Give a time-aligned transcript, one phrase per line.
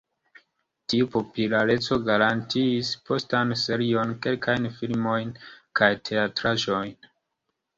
[0.93, 5.33] Tiu populareco garantiis postan serion, kelkajn filmojn,
[5.81, 6.95] kaj teatraĵon.